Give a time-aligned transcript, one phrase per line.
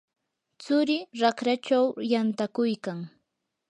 [0.61, 2.99] tsurii raqrachaw yantakuykan.